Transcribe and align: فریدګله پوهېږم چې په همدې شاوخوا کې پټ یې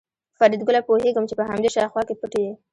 فریدګله 0.37 0.79
پوهېږم 0.87 1.25
چې 1.29 1.33
په 1.39 1.43
همدې 1.49 1.69
شاوخوا 1.75 2.01
کې 2.07 2.15
پټ 2.19 2.33
یې 2.43 2.51